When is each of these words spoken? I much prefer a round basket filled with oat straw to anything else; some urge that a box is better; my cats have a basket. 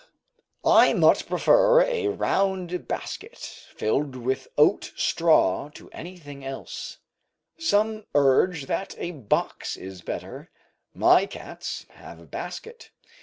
I 0.65 0.93
much 0.93 1.27
prefer 1.27 1.83
a 1.83 2.07
round 2.07 2.87
basket 2.87 3.35
filled 3.37 4.15
with 4.15 4.47
oat 4.57 4.93
straw 4.95 5.69
to 5.75 5.91
anything 5.91 6.43
else; 6.43 6.97
some 7.59 8.05
urge 8.15 8.65
that 8.65 8.95
a 8.97 9.11
box 9.11 9.77
is 9.77 10.01
better; 10.01 10.49
my 10.95 11.27
cats 11.27 11.85
have 11.89 12.19
a 12.19 12.25
basket. 12.25 12.89